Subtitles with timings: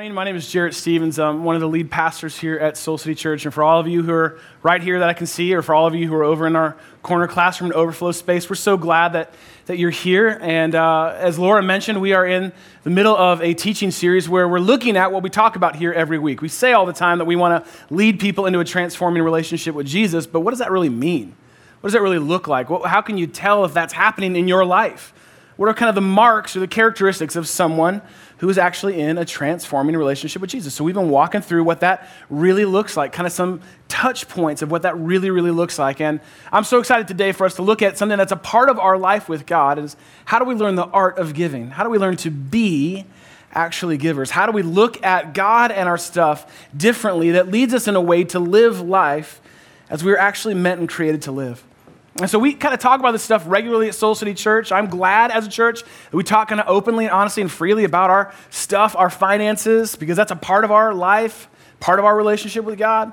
[0.00, 0.14] morning.
[0.14, 1.18] My name is Jarrett Stevens.
[1.18, 3.44] I'm one of the lead pastors here at Soul City Church.
[3.44, 5.74] And for all of you who are right here that I can see, or for
[5.74, 8.78] all of you who are over in our corner classroom and overflow space, we're so
[8.78, 9.34] glad that,
[9.66, 10.38] that you're here.
[10.40, 12.50] And uh, as Laura mentioned, we are in
[12.82, 15.92] the middle of a teaching series where we're looking at what we talk about here
[15.92, 16.40] every week.
[16.40, 19.74] We say all the time that we want to lead people into a transforming relationship
[19.74, 21.36] with Jesus, but what does that really mean?
[21.82, 22.68] What does that really look like?
[22.86, 25.12] How can you tell if that's happening in your life?
[25.60, 28.00] What are kind of the marks or the characteristics of someone
[28.38, 30.72] who is actually in a transforming relationship with Jesus.
[30.72, 34.62] So we've been walking through what that really looks like, kind of some touch points
[34.62, 36.00] of what that really, really looks like.
[36.00, 36.20] And
[36.50, 38.96] I'm so excited today for us to look at something that's a part of our
[38.96, 41.68] life with God is how do we learn the art of giving?
[41.68, 43.04] How do we learn to be
[43.52, 44.30] actually givers?
[44.30, 48.00] How do we look at God and our stuff differently that leads us in a
[48.00, 49.42] way to live life
[49.90, 51.62] as we are actually meant and created to live?
[52.20, 54.72] And so we kind of talk about this stuff regularly at Soul City Church.
[54.72, 57.84] I'm glad as a church that we talk kind of openly and honestly and freely
[57.84, 61.48] about our stuff, our finances, because that's a part of our life,
[61.80, 63.12] part of our relationship with God.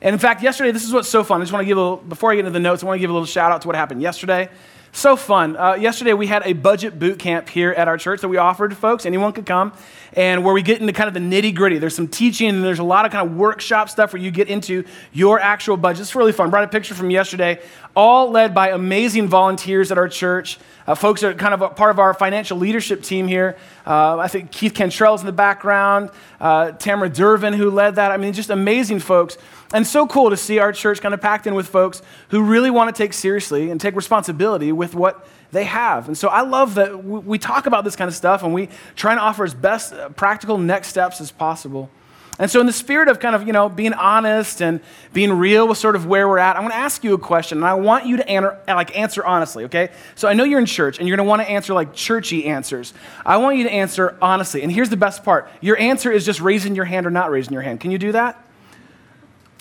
[0.00, 1.40] And in fact, yesterday, this is what's so fun.
[1.40, 2.96] I just want to give a little, before I get into the notes, I want
[2.96, 4.48] to give a little shout out to what happened yesterday.
[4.96, 5.56] So fun.
[5.56, 8.70] Uh, yesterday, we had a budget boot camp here at our church that we offered
[8.70, 9.04] to folks.
[9.04, 9.72] Anyone could come,
[10.12, 11.78] and where we get into kind of the nitty gritty.
[11.78, 14.46] There's some teaching, and there's a lot of kind of workshop stuff where you get
[14.46, 16.02] into your actual budget.
[16.02, 16.48] It's really fun.
[16.48, 17.60] Brought a picture from yesterday,
[17.96, 20.60] all led by amazing volunteers at our church.
[20.86, 23.56] Uh, folks are kind of part of our financial leadership team here.
[23.84, 28.12] Uh, I think Keith Cantrell's in the background, uh, Tamara Dervin, who led that.
[28.12, 29.38] I mean, just amazing folks
[29.74, 32.70] and so cool to see our church kind of packed in with folks who really
[32.70, 36.06] want to take seriously and take responsibility with what they have.
[36.06, 39.10] And so I love that we talk about this kind of stuff and we try
[39.10, 41.90] and offer as best uh, practical next steps as possible.
[42.38, 44.80] And so, in the spirit of kind of, you know, being honest and
[45.12, 47.58] being real with sort of where we're at, I'm going to ask you a question,
[47.58, 49.90] and I want you to answer, like, answer honestly, okay?
[50.16, 52.46] So, I know you're in church, and you're going to want to answer, like, churchy
[52.46, 52.92] answers.
[53.24, 54.62] I want you to answer honestly.
[54.62, 57.52] And here's the best part your answer is just raising your hand or not raising
[57.52, 57.80] your hand.
[57.80, 58.43] Can you do that?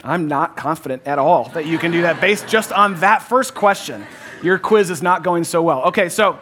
[0.03, 3.53] I'm not confident at all that you can do that based just on that first
[3.53, 4.05] question.
[4.41, 5.83] Your quiz is not going so well.
[5.83, 6.39] Okay, so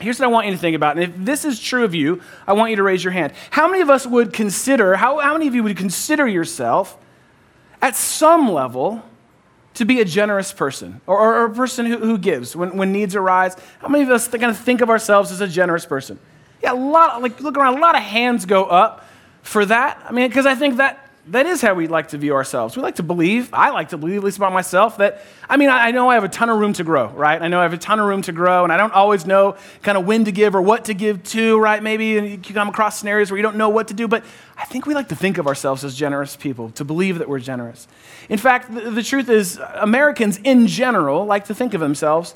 [0.00, 0.96] here's what I want you to think about.
[0.96, 3.34] And if this is true of you, I want you to raise your hand.
[3.50, 6.96] How many of us would consider, how, how many of you would consider yourself
[7.82, 9.02] at some level
[9.74, 13.14] to be a generous person or, or, a person who, who gives when, when needs
[13.14, 13.54] arise?
[13.80, 16.18] How many of us kind of think of ourselves as a generous person?
[16.62, 19.06] Yeah, a lot, like look around, a lot of hands go up
[19.42, 20.02] for that.
[20.08, 22.76] I mean, because I think that that is how we like to view ourselves.
[22.76, 25.68] We like to believe, I like to believe, at least about myself, that, I mean,
[25.70, 27.42] I, know I have a ton of room to grow, right?
[27.42, 29.56] I know I have a ton of room to grow, and I don't always know
[29.82, 31.82] kind of when to give or what to give to, right?
[31.82, 34.24] Maybe you come across scenarios where you don't know what to do, but
[34.56, 37.40] I think we like to think of ourselves as generous people, to believe that we're
[37.40, 37.88] generous.
[38.28, 42.34] In fact, the, the truth is, Americans in general like to think of themselves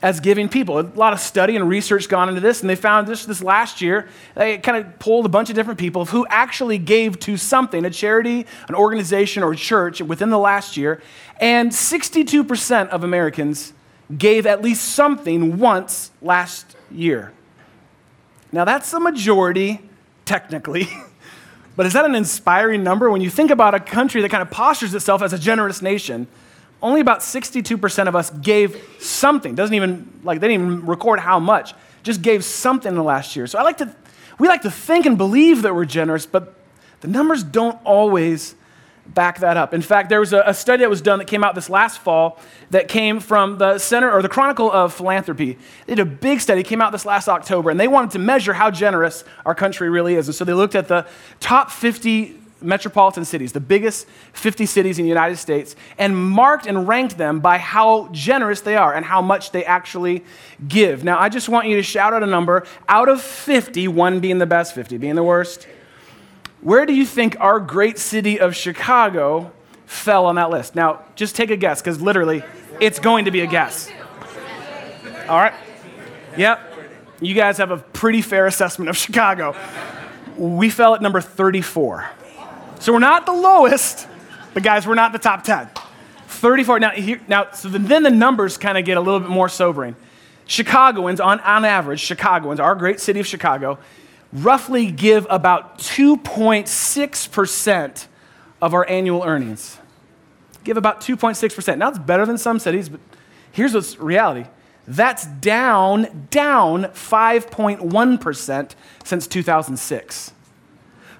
[0.00, 0.78] as giving people.
[0.78, 3.80] A lot of study and research gone into this, and they found this this last
[3.80, 4.08] year.
[4.34, 7.90] They kind of polled a bunch of different people who actually gave to something, a
[7.90, 11.02] charity, an organization, or a church within the last year,
[11.40, 13.72] and 62% of Americans
[14.16, 17.32] gave at least something once last year.
[18.52, 19.80] Now, that's a majority,
[20.24, 20.88] technically.
[21.76, 24.50] but is that an inspiring number when you think about a country that kind of
[24.50, 26.26] postures itself as a generous nation?
[26.82, 29.54] Only about 62% of us gave something.
[29.54, 31.74] Doesn't even, like, they didn't even record how much.
[32.02, 33.46] Just gave something in the last year.
[33.46, 33.94] So I like to,
[34.38, 36.54] we like to think and believe that we're generous, but
[37.00, 38.54] the numbers don't always
[39.14, 39.72] back that up.
[39.72, 41.98] In fact, there was a, a, study that was done that came out this last
[41.98, 42.38] fall
[42.70, 45.56] that came from the Center or the Chronicle of Philanthropy.
[45.86, 48.52] They did a big study, came out this last October, and they wanted to measure
[48.52, 50.28] how generous our country really is.
[50.28, 51.06] And so they looked at the
[51.40, 56.88] top 50 metropolitan cities, the biggest 50 cities in the United States, and marked and
[56.88, 60.24] ranked them by how generous they are and how much they actually
[60.66, 61.04] give.
[61.04, 64.38] Now, I just want you to shout out a number out of 50, one being
[64.38, 65.66] the best, 50 being the worst.
[66.60, 69.52] Where do you think our great city of Chicago
[69.86, 70.74] fell on that list?
[70.74, 72.42] Now, just take a guess, because literally,
[72.80, 73.90] it's going to be a guess.
[75.28, 75.54] All right?
[76.36, 76.60] Yep.
[77.20, 79.56] You guys have a pretty fair assessment of Chicago.
[80.36, 82.10] We fell at number 34.
[82.80, 84.06] So we're not the lowest,
[84.54, 85.68] but guys, we're not the top 10.
[86.28, 86.80] 34.
[86.80, 89.96] Now, here, now so then the numbers kind of get a little bit more sobering.
[90.46, 93.78] Chicagoans, on, on average, Chicagoans, our great city of Chicago,
[94.32, 98.06] roughly give about 2.6%
[98.62, 99.78] of our annual earnings.
[100.64, 101.78] Give about 2.6%.
[101.78, 103.00] Now, it's better than some cities, but
[103.52, 104.48] here's what's reality.
[104.86, 110.32] That's down, down 5.1% since 2006.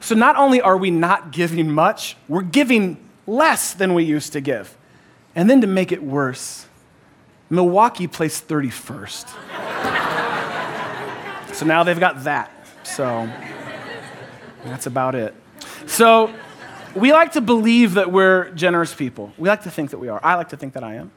[0.08, 2.96] So not only are we not giving much, we're giving
[3.26, 4.74] less than we used to give.
[5.34, 6.64] And then to make it worse,
[7.50, 9.28] Milwaukee placed 31st.
[11.54, 12.50] so now they've got that.
[12.84, 13.30] So
[14.64, 15.34] That's about it.
[15.84, 16.32] So,
[16.94, 19.34] we like to believe that we're generous people.
[19.36, 20.20] We like to think that we are.
[20.24, 21.10] I like to think that I am.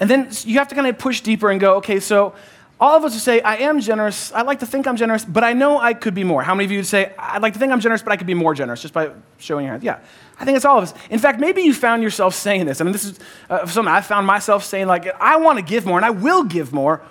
[0.00, 2.34] And then you have to kind of push deeper and go, okay, so
[2.80, 4.32] all of us would say, I am generous.
[4.32, 6.42] I like to think I'm generous, but I know I could be more.
[6.42, 8.26] How many of you would say, I'd like to think I'm generous, but I could
[8.26, 9.82] be more generous just by showing your hands?
[9.82, 9.98] Yeah,
[10.38, 10.94] I think it's all of us.
[11.10, 12.80] In fact, maybe you found yourself saying this.
[12.80, 13.18] I mean, this is
[13.50, 16.44] uh, something I found myself saying, like, I want to give more, and I will
[16.44, 17.02] give more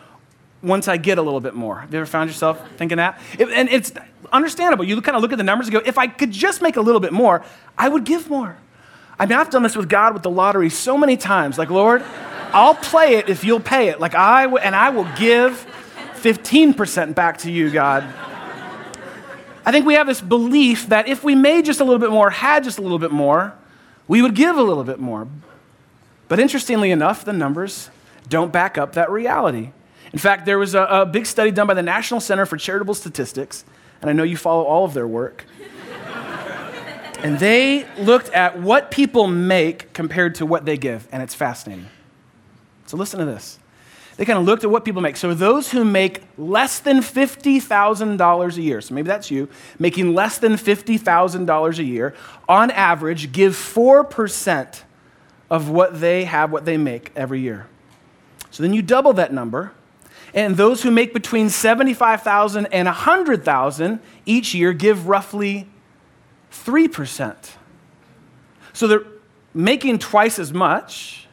[0.61, 1.79] once I get a little bit more.
[1.79, 3.19] Have you ever found yourself thinking that?
[3.37, 3.91] It, and it's
[4.31, 4.85] understandable.
[4.85, 6.81] You kind of look at the numbers and go, if I could just make a
[6.81, 7.43] little bit more,
[7.77, 8.57] I would give more.
[9.19, 11.57] I mean, I've done this with God with the lottery so many times.
[11.57, 12.05] Like, Lord,
[12.53, 13.99] I'll play it if you'll pay it.
[13.99, 15.65] Like I w- and I will give
[16.15, 18.03] 15% back to you, God.
[19.65, 22.29] I think we have this belief that if we made just a little bit more,
[22.29, 23.53] had just a little bit more,
[24.07, 25.27] we would give a little bit more.
[26.29, 27.89] But interestingly enough, the numbers
[28.29, 29.71] don't back up that reality.
[30.13, 32.93] In fact, there was a, a big study done by the National Center for Charitable
[32.93, 33.65] Statistics,
[34.01, 35.45] and I know you follow all of their work.
[37.19, 41.87] and they looked at what people make compared to what they give, and it's fascinating.
[42.87, 43.59] So listen to this.
[44.17, 45.15] They kind of looked at what people make.
[45.15, 49.47] So those who make less than $50,000 a year, so maybe that's you,
[49.77, 52.15] making less than $50,000 a year,
[52.49, 54.81] on average give 4%
[55.51, 57.67] of what they have, what they make every year.
[58.49, 59.71] So then you double that number,
[60.33, 65.67] and those who make between 75,000 and 100,000 each year give roughly
[66.51, 67.35] 3%.
[68.73, 69.05] So they're
[69.53, 71.26] making twice as much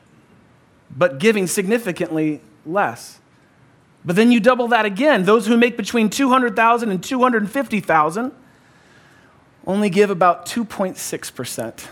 [0.91, 3.21] but giving significantly less.
[4.05, 5.25] But then you double that again.
[5.25, 8.33] Those who make between 200,000 and 250,000
[9.67, 11.89] only give about 2.6%.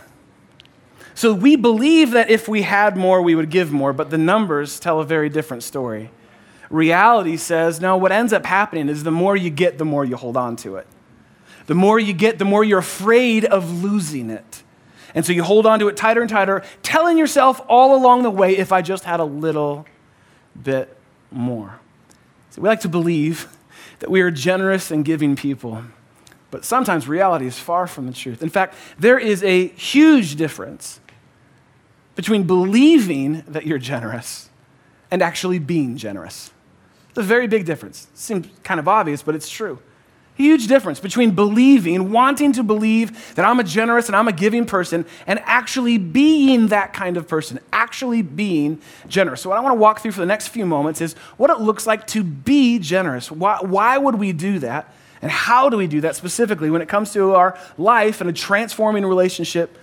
[1.14, 4.80] So we believe that if we had more, we would give more, but the numbers
[4.80, 6.10] tell a very different story.
[6.70, 10.16] Reality says, no, what ends up happening is the more you get, the more you
[10.16, 10.86] hold on to it.
[11.66, 14.62] The more you get, the more you're afraid of losing it.
[15.14, 18.30] And so you hold on to it tighter and tighter, telling yourself all along the
[18.30, 19.86] way, if I just had a little
[20.60, 20.96] bit
[21.30, 21.80] more.
[22.50, 23.48] So we like to believe
[23.98, 25.84] that we are generous and giving people,
[26.50, 28.42] but sometimes reality is far from the truth.
[28.42, 31.00] In fact, there is a huge difference
[32.14, 34.50] between believing that you're generous
[35.10, 36.50] and actually being generous.
[37.10, 38.08] It's a very big difference.
[38.14, 39.78] Seems kind of obvious, but it's true.
[40.34, 44.64] Huge difference between believing, wanting to believe that I'm a generous and I'm a giving
[44.64, 49.42] person, and actually being that kind of person, actually being generous.
[49.42, 51.60] So, what I want to walk through for the next few moments is what it
[51.60, 53.30] looks like to be generous.
[53.30, 54.94] Why, why would we do that?
[55.20, 58.32] And how do we do that specifically when it comes to our life and a
[58.32, 59.76] transforming relationship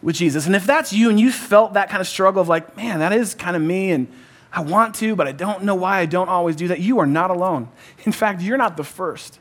[0.00, 0.46] with Jesus?
[0.46, 3.12] And if that's you and you felt that kind of struggle of like, man, that
[3.12, 4.06] is kind of me, and
[4.52, 7.06] I want to, but I don't know why I don't always do that, you are
[7.06, 7.68] not alone.
[8.04, 9.40] In fact, you're not the first.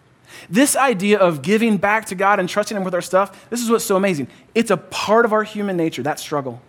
[0.49, 3.69] This idea of giving back to God and trusting Him with our stuff, this is
[3.69, 4.27] what's so amazing.
[4.53, 6.61] It's a part of our human nature, that struggle.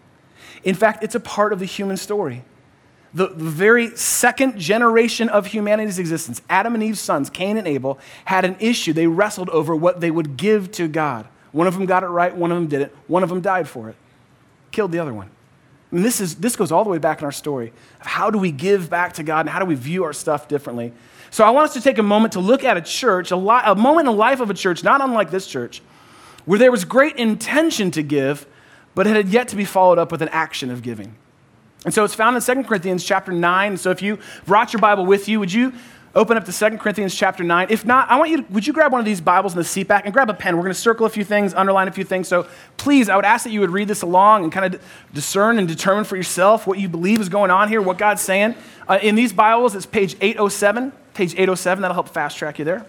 [0.65, 2.45] In fact, it's a part of the human story.
[3.15, 8.45] The, very second generation of humanity's existence, Adam and Eve's sons, Cain and Abel, had
[8.45, 8.93] an issue.
[8.93, 11.27] They wrestled over what they would give to God.
[11.53, 12.93] One of them got it right, one of them didn't.
[13.07, 13.97] One of them died for it,
[14.71, 15.31] killed the other one.
[15.91, 18.51] This, is, this goes all the way back in our story of how do we
[18.51, 20.93] give back to God and how do we view our stuff differently.
[21.31, 23.61] So I want us to take a moment to look at a church, a, li-
[23.65, 25.83] a moment in the life of a church, not unlike this church,
[26.45, 28.47] where there was great intention to give,
[28.95, 31.15] but it had yet to be followed up with an action of giving.
[31.85, 33.77] And so it's found in 2 Corinthians chapter 9.
[33.77, 35.73] So if you brought your Bible with you, would you
[36.15, 37.69] open up to 2 Corinthians chapter 9?
[37.71, 39.65] If not, I want you to, would you grab one of these Bibles in the
[39.65, 40.57] seat back and grab a pen?
[40.57, 42.27] We're going to circle a few things, underline a few things.
[42.27, 44.83] So please, I would ask that you would read this along and kind of
[45.13, 48.57] discern and determine for yourself what you believe is going on here, what God's saying.
[48.89, 51.83] Uh, in these Bibles, it's page 807 page 807.
[51.83, 52.87] That'll help fast track you there.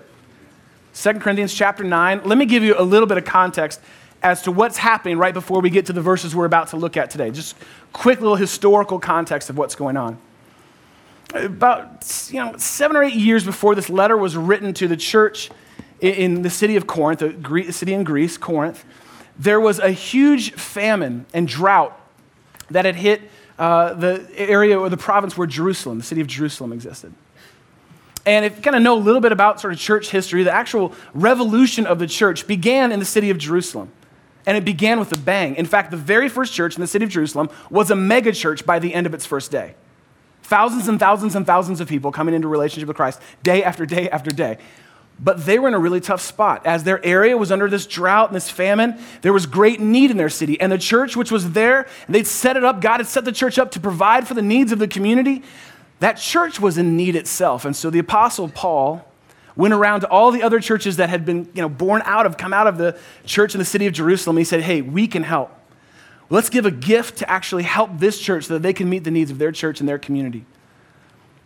[0.93, 2.21] 2 Corinthians chapter 9.
[2.25, 3.81] Let me give you a little bit of context
[4.21, 6.95] as to what's happening right before we get to the verses we're about to look
[6.95, 7.31] at today.
[7.31, 7.55] Just
[7.91, 10.19] quick little historical context of what's going on.
[11.33, 15.49] About you know, seven or eight years before this letter was written to the church
[15.99, 18.85] in the city of Corinth, the city in Greece, Corinth,
[19.39, 21.99] there was a huge famine and drought
[22.69, 23.21] that had hit
[23.57, 27.13] uh, the area or the province where Jerusalem, the city of Jerusalem, existed.
[28.25, 30.51] And if you kind of know a little bit about sort of church history, the
[30.51, 33.91] actual revolution of the church began in the city of Jerusalem.
[34.45, 35.55] And it began with a bang.
[35.55, 38.65] In fact, the very first church in the city of Jerusalem was a mega church
[38.65, 39.75] by the end of its first day.
[40.43, 44.09] Thousands and thousands and thousands of people coming into relationship with Christ day after day
[44.09, 44.57] after day.
[45.21, 46.65] But they were in a really tough spot.
[46.65, 50.17] As their area was under this drought and this famine, there was great need in
[50.17, 50.59] their city.
[50.59, 53.59] And the church, which was there, they'd set it up, God had set the church
[53.59, 55.43] up to provide for the needs of the community
[55.99, 57.65] that church was in need itself.
[57.65, 59.05] And so the Apostle Paul
[59.55, 62.37] went around to all the other churches that had been you know, born out of,
[62.37, 64.37] come out of the church in the city of Jerusalem.
[64.37, 65.51] He said, Hey, we can help.
[66.29, 69.11] Let's give a gift to actually help this church so that they can meet the
[69.11, 70.45] needs of their church and their community.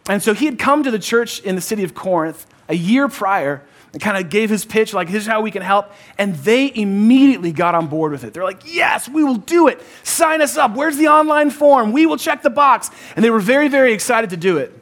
[0.08, 3.08] And so he had come to the church in the city of Corinth a year
[3.08, 5.92] prior and kind of gave his pitch, like, here's how we can help.
[6.18, 8.34] And they immediately got on board with it.
[8.34, 9.82] They're like, yes, we will do it.
[10.04, 10.76] Sign us up.
[10.76, 11.92] Where's the online form?
[11.92, 12.90] We will check the box.
[13.16, 14.78] And they were very, very excited to do it.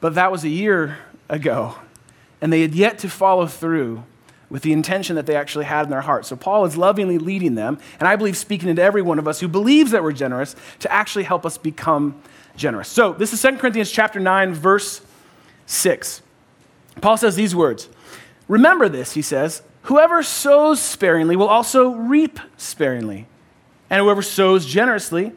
[0.00, 1.74] But that was a year ago.
[2.40, 4.04] And they had yet to follow through
[4.48, 6.26] with the intention that they actually had in their heart.
[6.26, 9.40] So Paul is lovingly leading them, and I believe speaking into every one of us
[9.40, 12.20] who believes that we're generous to actually help us become
[12.56, 12.88] generous.
[12.88, 15.02] So this is 2 Corinthians chapter 9, verse
[15.66, 16.22] 6.
[17.00, 17.88] Paul says these words
[18.48, 23.26] Remember this, he says, whoever sows sparingly will also reap sparingly,
[23.88, 25.32] and whoever sows generously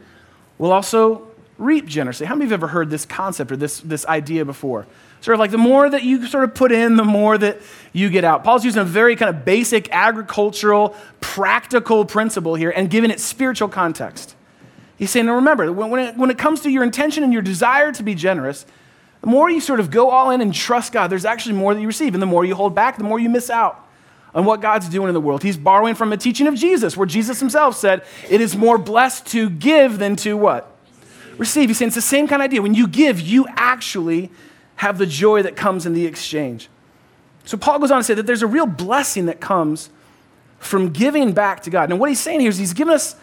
[0.57, 2.25] will also reap generously.
[2.25, 4.87] How many of you have ever heard this concept or this, this idea before?
[5.21, 7.59] Sort of like the more that you sort of put in, the more that
[7.93, 8.43] you get out.
[8.43, 13.69] Paul's using a very kind of basic agricultural, practical principle here and giving it spiritual
[13.69, 14.35] context.
[14.97, 17.91] He's saying, now remember, when it, when it comes to your intention and your desire
[17.91, 18.65] to be generous,
[19.21, 21.81] the more you sort of go all in and trust God, there's actually more that
[21.81, 22.13] you receive.
[22.13, 23.85] And the more you hold back, the more you miss out
[24.33, 25.43] on what God's doing in the world.
[25.43, 29.25] He's borrowing from a teaching of Jesus, where Jesus himself said, It is more blessed
[29.27, 30.71] to give than to what?
[31.37, 31.69] Receive.
[31.69, 32.61] He's saying it's the same kind of idea.
[32.61, 34.29] When you give, you actually
[34.77, 36.69] have the joy that comes in the exchange.
[37.45, 39.89] So Paul goes on to say that there's a real blessing that comes
[40.59, 41.89] from giving back to God.
[41.89, 43.15] Now, what he's saying here is he's given us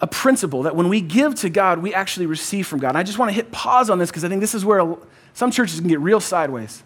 [0.00, 2.90] a principle that when we give to God, we actually receive from God.
[2.90, 4.96] And I just want to hit pause on this because I think this is where
[5.32, 6.82] some churches can get real sideways.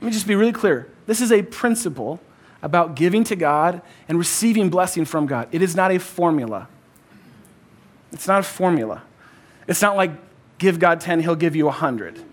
[0.00, 0.90] Let me just be really clear.
[1.06, 2.20] This is a principle
[2.62, 5.48] about giving to God and receiving blessing from God.
[5.52, 6.68] It is not a formula.
[8.12, 9.02] It's not a formula.
[9.66, 10.10] It's not like
[10.58, 12.16] give God 10, he'll give you 100.
[12.16, 12.24] And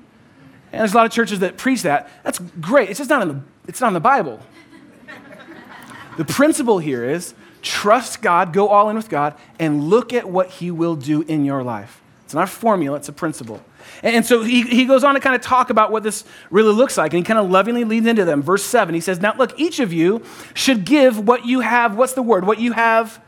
[0.72, 2.10] there's a lot of churches that preach that.
[2.24, 2.90] That's great.
[2.90, 4.40] It's just not in the, it's not in the Bible.
[6.18, 10.50] the principle here is Trust God, go all in with God, and look at what
[10.50, 12.02] He will do in your life.
[12.26, 13.62] It's not a formula, it's a principle.
[14.04, 16.98] And so he, he goes on to kind of talk about what this really looks
[16.98, 18.42] like, and he kind of lovingly leads into them.
[18.42, 20.24] Verse 7, he says, Now look, each of you
[20.54, 22.46] should give what you have, what's the word?
[22.46, 23.24] What you have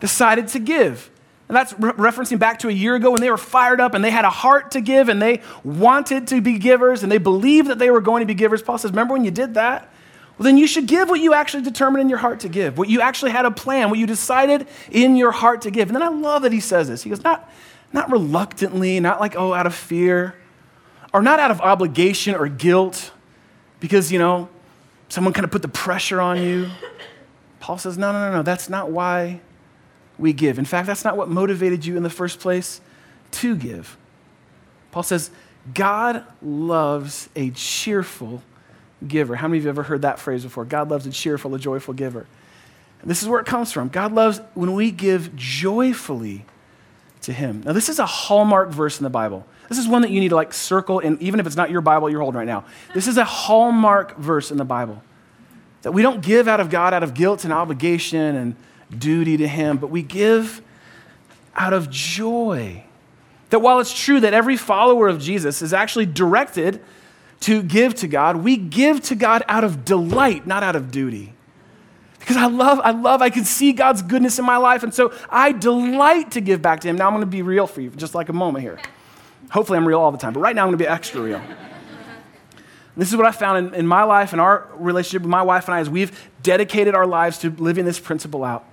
[0.00, 1.10] decided to give.
[1.48, 4.04] And that's re- referencing back to a year ago when they were fired up and
[4.04, 7.68] they had a heart to give and they wanted to be givers and they believed
[7.68, 8.62] that they were going to be givers.
[8.62, 9.93] Paul says, Remember when you did that?
[10.36, 12.88] Well, then you should give what you actually determined in your heart to give, what
[12.88, 15.88] you actually had a plan, what you decided in your heart to give.
[15.88, 17.02] And then I love that he says this.
[17.02, 17.48] He goes, not,
[17.92, 20.34] not reluctantly, not like, oh, out of fear,
[21.12, 23.12] or not out of obligation or guilt,
[23.78, 24.48] because, you know,
[25.08, 26.68] someone kind of put the pressure on you.
[27.60, 29.40] Paul says, no, no, no, no, that's not why
[30.18, 30.58] we give.
[30.58, 32.80] In fact, that's not what motivated you in the first place
[33.30, 33.96] to give.
[34.90, 35.30] Paul says,
[35.72, 38.42] God loves a cheerful
[39.08, 39.36] giver.
[39.36, 40.64] How many of you have ever heard that phrase before?
[40.64, 42.26] God loves a cheerful, a joyful giver.
[43.00, 43.88] And this is where it comes from.
[43.88, 46.46] God loves when we give joyfully
[47.22, 47.62] to Him.
[47.64, 49.46] Now, this is a hallmark verse in the Bible.
[49.68, 51.80] This is one that you need to like circle, and even if it's not your
[51.80, 55.02] Bible you're holding right now, this is a hallmark verse in the Bible.
[55.82, 58.56] That we don't give out of God out of guilt and obligation and
[58.96, 60.62] duty to Him, but we give
[61.54, 62.84] out of joy.
[63.50, 66.82] That while it's true that every follower of Jesus is actually directed
[67.44, 71.34] to give to God, we give to God out of delight, not out of duty.
[72.18, 75.12] Because I love, I love, I can see God's goodness in my life, and so
[75.28, 76.96] I delight to give back to Him.
[76.96, 78.80] Now I'm going to be real for you just like a moment here.
[79.50, 81.42] Hopefully, I'm real all the time, but right now I'm going to be extra real.
[82.96, 85.68] this is what I found in, in my life and our relationship with my wife
[85.68, 88.64] and I, is we've dedicated our lives to living this principle out.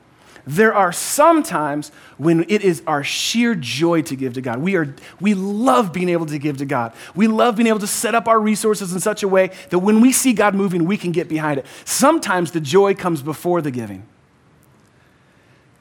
[0.45, 4.59] There are some times when it is our sheer joy to give to God.
[4.59, 6.93] We, are, we love being able to give to God.
[7.15, 10.01] We love being able to set up our resources in such a way that when
[10.01, 11.65] we see God moving, we can get behind it.
[11.85, 14.03] Sometimes the joy comes before the giving,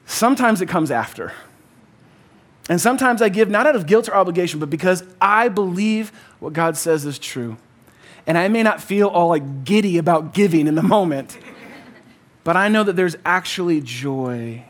[0.05, 1.33] sometimes it comes after.
[2.69, 6.53] And sometimes I give not out of guilt or obligation, but because I believe what
[6.53, 7.57] God says is true.
[8.27, 11.37] And I may not feel all like giddy about giving in the moment.
[12.43, 14.65] But I know that there's actually joy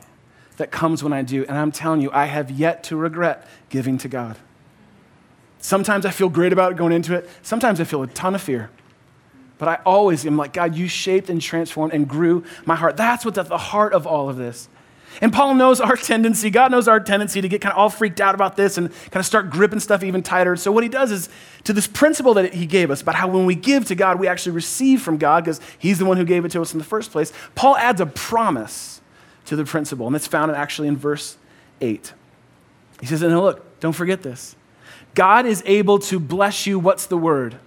[0.57, 1.45] that comes when I do.
[1.45, 4.37] And I'm telling you, I have yet to regret giving to God.
[5.59, 8.69] Sometimes I feel great about going into it, sometimes I feel a ton of fear.
[9.57, 12.97] But I always am like, God, you shaped and transformed and grew my heart.
[12.97, 14.69] That's what's at the heart of all of this.
[15.19, 18.21] And Paul knows our tendency, God knows our tendency to get kind of all freaked
[18.21, 20.55] out about this and kind of start gripping stuff even tighter.
[20.55, 21.27] So, what he does is
[21.65, 24.27] to this principle that he gave us about how when we give to God, we
[24.27, 26.85] actually receive from God because he's the one who gave it to us in the
[26.85, 27.33] first place.
[27.55, 29.01] Paul adds a promise
[29.45, 31.37] to the principle, and it's found actually in verse
[31.81, 32.13] 8.
[33.01, 34.55] He says, And look, don't forget this.
[35.13, 36.79] God is able to bless you.
[36.79, 37.57] What's the word?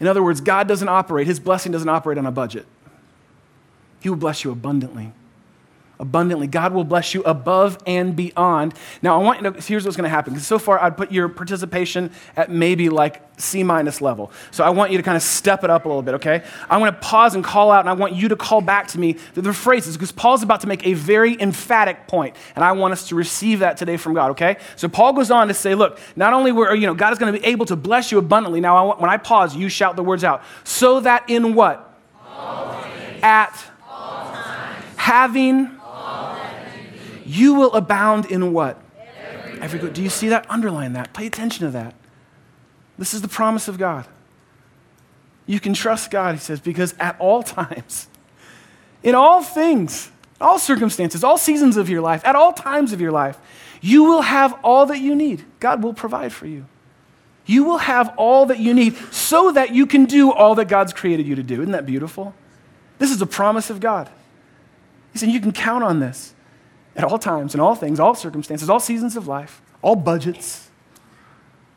[0.00, 2.64] In other words, God doesn't operate, His blessing doesn't operate on a budget.
[4.00, 5.12] He will bless you abundantly
[6.02, 6.48] abundantly.
[6.48, 8.74] God will bless you above and beyond.
[9.00, 10.38] Now, I want you to, here's what's going to happen.
[10.40, 14.32] So far, I'd put your participation at maybe like C minus level.
[14.50, 16.42] So I want you to kind of step it up a little bit, okay?
[16.68, 18.98] I want to pause and call out, and I want you to call back to
[18.98, 22.72] me the, the phrases, because Paul's about to make a very emphatic point, and I
[22.72, 24.56] want us to receive that today from God, okay?
[24.76, 27.32] So Paul goes on to say, look, not only were, you know, God is going
[27.32, 28.60] to be able to bless you abundantly.
[28.60, 30.42] Now, I want, when I pause, you shout the words out.
[30.64, 31.96] So that in what?
[33.22, 33.54] At
[33.88, 34.34] all
[34.96, 35.70] having
[37.32, 38.80] you will abound in what?
[38.98, 39.94] Every, Every good.
[39.94, 40.48] Do you see that?
[40.50, 41.12] Underline that.
[41.12, 41.94] Pay attention to that.
[42.98, 44.06] This is the promise of God.
[45.46, 48.08] You can trust God, he says, because at all times,
[49.02, 50.10] in all things,
[50.40, 53.38] all circumstances, all seasons of your life, at all times of your life,
[53.80, 55.44] you will have all that you need.
[55.58, 56.66] God will provide for you.
[57.44, 60.92] You will have all that you need so that you can do all that God's
[60.92, 61.60] created you to do.
[61.60, 62.34] Isn't that beautiful?
[62.98, 64.08] This is a promise of God.
[65.12, 66.34] He said, You can count on this
[66.96, 70.70] at all times, in all things, all circumstances, all seasons of life, all budgets.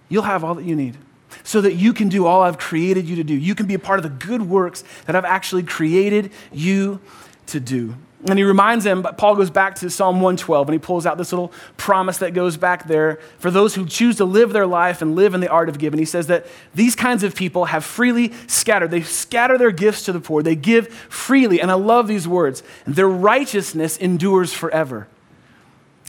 [0.09, 0.97] You'll have all that you need
[1.43, 3.33] so that you can do all I've created you to do.
[3.33, 6.99] You can be a part of the good works that I've actually created you
[7.47, 7.95] to do.
[8.27, 11.17] And he reminds them, but Paul goes back to Psalm 112 and he pulls out
[11.17, 15.01] this little promise that goes back there for those who choose to live their life
[15.01, 15.99] and live in the art of giving.
[15.99, 18.89] He says that these kinds of people have freely scattered.
[18.89, 21.61] They scatter their gifts to the poor, they give freely.
[21.61, 22.63] And I love these words.
[22.87, 25.07] Their righteousness endures forever.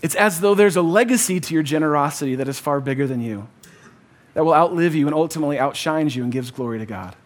[0.03, 3.49] It's as though there's a legacy to your generosity that is far bigger than you,
[4.35, 7.17] that will outlive you and ultimately outshines you and gives glory to God.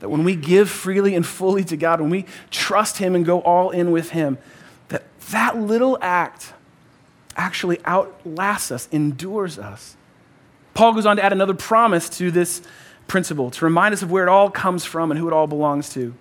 [0.00, 3.40] That when we give freely and fully to God, when we trust Him and go
[3.40, 4.38] all in with Him,
[4.88, 6.52] that that little act
[7.36, 9.96] actually outlasts us, endures us.
[10.74, 12.62] Paul goes on to add another promise to this
[13.06, 15.90] principle to remind us of where it all comes from and who it all belongs
[15.90, 16.14] to.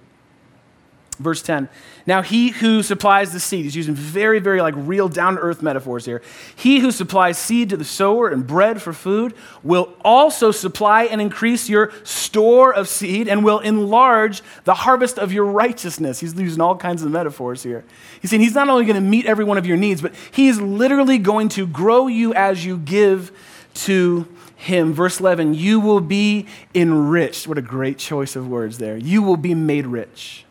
[1.19, 1.67] Verse 10.
[2.05, 5.61] Now, he who supplies the seed, he's using very, very like real down to earth
[5.61, 6.21] metaphors here.
[6.55, 11.19] He who supplies seed to the sower and bread for food will also supply and
[11.19, 16.21] increase your store of seed and will enlarge the harvest of your righteousness.
[16.21, 17.83] He's using all kinds of metaphors here.
[18.21, 20.47] He's saying he's not only going to meet every one of your needs, but he
[20.47, 23.33] is literally going to grow you as you give
[23.73, 24.93] to him.
[24.93, 27.45] Verse 11, you will be enriched.
[27.45, 28.97] What a great choice of words there.
[28.97, 30.45] You will be made rich.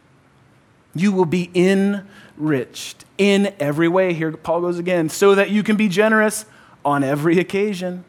[0.98, 4.14] You will be enriched in every way.
[4.14, 6.44] Here Paul goes again, so that you can be generous
[6.84, 8.04] on every occasion.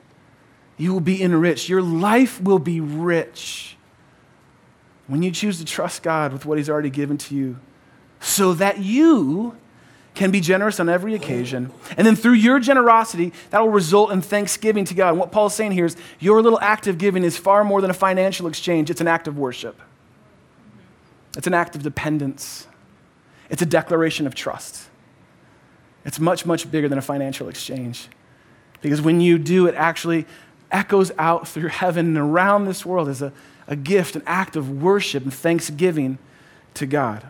[0.78, 1.67] You will be enriched.
[1.67, 3.75] Your life will be rich
[5.08, 7.58] when you choose to trust God with what He's already given to you,
[8.19, 9.58] so that you
[10.13, 11.71] can be generous on every occasion.
[11.97, 15.10] And then through your generosity, that will result in thanksgiving to God.
[15.10, 17.89] And what Paul's saying here is your little act of giving is far more than
[17.89, 19.80] a financial exchange, it's an act of worship,
[21.36, 22.67] it's an act of dependence.
[23.50, 24.88] It's a declaration of trust.
[26.06, 28.08] It's much, much bigger than a financial exchange.
[28.82, 30.26] Because when you do, it actually
[30.72, 33.34] echoes out through heaven and around this world as a,
[33.68, 36.18] a gift, an act of worship and thanksgiving
[36.76, 37.26] to God.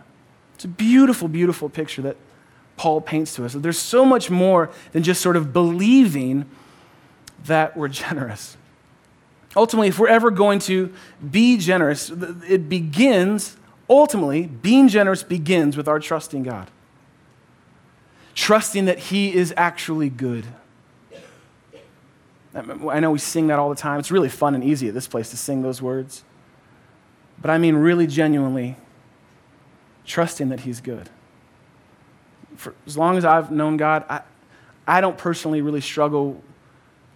[0.54, 2.16] It's a beautiful, beautiful picture that
[2.76, 3.54] Paul paints to us.
[3.54, 6.46] There's so much more than just sort of believing
[7.44, 8.56] that we're generous.
[9.56, 10.92] Ultimately, if we're ever going to
[11.30, 12.10] be generous,
[12.48, 13.56] it begins
[13.90, 16.70] Ultimately, being generous begins with our trusting God,
[18.36, 20.46] trusting that He is actually good.
[22.54, 23.98] I know we sing that all the time.
[23.98, 26.22] It's really fun and easy at this place to sing those words.
[27.40, 28.76] But I mean, really genuinely
[30.06, 31.10] trusting that He's good.
[32.56, 34.20] For as long as I've known God, I,
[34.86, 36.42] I don't personally really struggle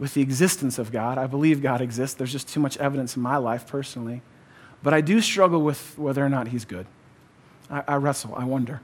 [0.01, 1.19] with the existence of God.
[1.19, 2.17] I believe God exists.
[2.17, 4.23] There's just too much evidence in my life personally.
[4.85, 6.87] But I do struggle with whether or not he's good.
[7.71, 8.83] I, I wrestle, I wonder.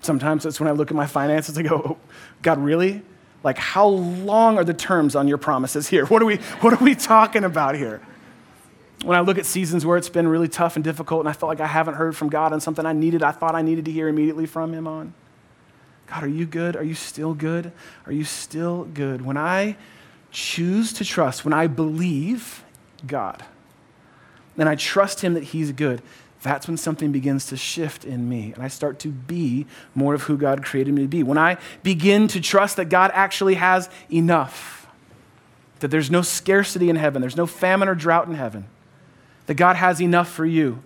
[0.00, 1.96] Sometimes it's when I look at my finances, I go, oh,
[2.42, 3.02] God, really?
[3.42, 6.06] Like, how long are the terms on your promises here?
[6.06, 8.00] What are we, what are we talking about here?
[9.02, 11.48] When I look at seasons where it's been really tough and difficult, and I felt
[11.48, 13.90] like I haven't heard from God on something I needed, I thought I needed to
[13.90, 15.14] hear immediately from Him on.
[16.08, 16.76] God, are you good?
[16.76, 17.72] Are you still good?
[18.06, 19.24] Are you still good?
[19.24, 19.76] When I
[20.30, 22.62] choose to trust, when I believe
[23.06, 23.42] God,
[24.58, 26.02] and I trust Him that He's good,
[26.42, 30.22] that's when something begins to shift in me and I start to be more of
[30.22, 31.22] who God created me to be.
[31.22, 34.86] When I begin to trust that God actually has enough,
[35.80, 38.66] that there's no scarcity in heaven, there's no famine or drought in heaven,
[39.46, 40.80] that God has enough for you,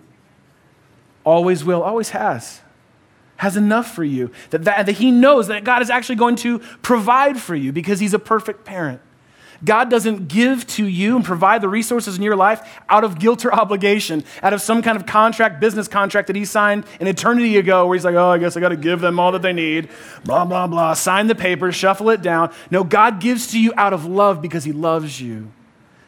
[1.23, 2.61] always will, always has.
[3.37, 4.31] Has enough for you.
[4.51, 7.99] That, that, that He knows that God is actually going to provide for you because
[7.99, 9.01] He's a perfect parent.
[9.63, 13.45] God doesn't give to you and provide the resources in your life out of guilt
[13.45, 17.57] or obligation, out of some kind of contract, business contract that He signed an eternity
[17.57, 19.53] ago where He's like, oh, I guess I got to give them all that they
[19.53, 19.89] need,
[20.25, 20.93] blah, blah, blah.
[20.93, 22.51] Sign the paper, shuffle it down.
[22.71, 25.51] No, God gives to you out of love because He loves you.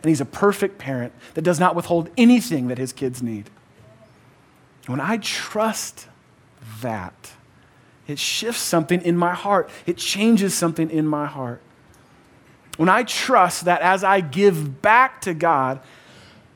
[0.01, 3.49] And He's a perfect parent that does not withhold anything that His kids need.
[4.87, 6.07] When I trust
[6.81, 7.31] that,
[8.07, 9.69] it shifts something in my heart.
[9.85, 11.61] It changes something in my heart.
[12.77, 15.79] When I trust that as I give back to God,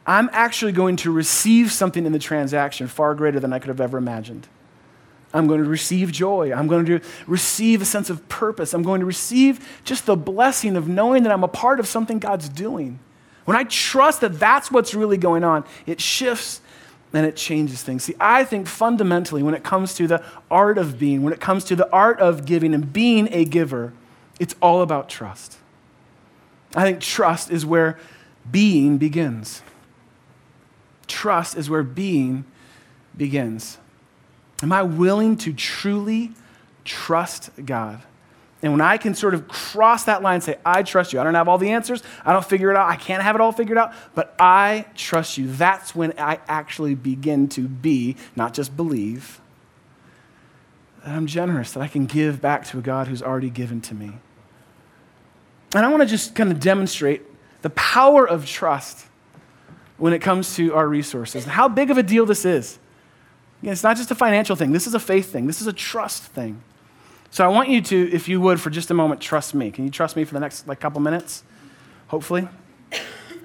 [0.06, 3.82] I'm actually going to receive something in the transaction far greater than I could have
[3.82, 4.48] ever imagined.
[5.34, 6.52] I'm going to receive joy.
[6.52, 8.74] I'm going to receive a sense of purpose.
[8.74, 12.18] I'm going to receive just the blessing of knowing that I'm a part of something
[12.18, 13.00] God's doing.
[13.46, 16.62] When I trust that that's what's really going on, it shifts
[17.14, 18.04] and it changes things.
[18.04, 21.64] See, I think fundamentally, when it comes to the art of being, when it comes
[21.66, 23.94] to the art of giving and being a giver,
[24.40, 25.58] it's all about trust.
[26.76, 27.98] I think trust is where
[28.50, 29.62] being begins.
[31.08, 32.46] Trust is where being
[33.18, 33.78] begins.
[34.62, 36.32] Am I willing to truly
[36.86, 38.02] trust God?
[38.62, 41.24] And when I can sort of cross that line and say, I trust you, I
[41.24, 43.54] don't have all the answers, I don't figure it out, I can't have it all
[43.54, 48.76] figured out, but I trust you, that's when I actually begin to be, not just
[48.76, 49.40] believe,
[51.06, 53.96] that I'm generous, that I can give back to a God who's already given to
[53.96, 54.18] me.
[55.74, 57.22] And I want to just kind of demonstrate
[57.62, 59.06] the power of trust
[59.98, 62.80] when it comes to our resources and how big of a deal this is.
[63.62, 65.74] Again, it's not just a financial thing, this is a faith thing, this is a
[65.74, 66.62] trust thing.
[67.32, 69.70] So I want you to, if you would, for just a moment, trust me.
[69.70, 71.44] Can you trust me for the next like couple minutes?
[72.08, 72.48] Hopefully.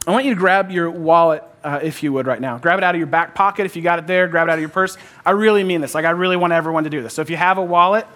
[0.06, 2.56] I want you to grab your wallet, uh, if you would, right now.
[2.58, 4.28] Grab it out of your back pocket if you got it there.
[4.28, 4.96] Grab it out of your purse.
[5.24, 5.94] I really mean this.
[5.94, 7.12] Like, I really want everyone to do this.
[7.12, 8.06] So if you have a wallet